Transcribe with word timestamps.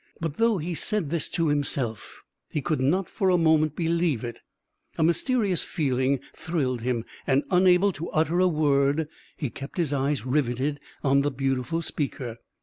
But 0.19 0.37
though 0.37 0.57
he 0.57 0.73
said 0.73 1.11
this 1.11 1.29
to 1.29 1.49
himself, 1.49 2.23
he 2.49 2.59
could 2.59 2.79
not 2.81 3.07
for 3.07 3.29
a 3.29 3.37
moment 3.37 3.75
believe 3.75 4.23
it; 4.23 4.39
a 4.97 5.03
mysterious 5.03 5.63
feeling 5.63 6.21
thrilled 6.35 6.81
him; 6.81 7.05
and, 7.27 7.43
unable 7.51 7.91
to 7.91 8.09
utter 8.09 8.39
a 8.39 8.47
word, 8.47 9.07
he 9.37 9.51
kept 9.51 9.77
his 9.77 9.93
eyes 9.93 10.25
rivetted 10.25 10.79
on 11.03 11.21
the 11.21 11.29
beautiful 11.29 11.83
speaker. 11.83 12.37